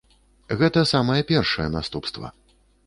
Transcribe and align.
Гэта 0.61 0.79
самае 0.93 1.21
першае 1.33 1.67
наступства. 1.79 2.37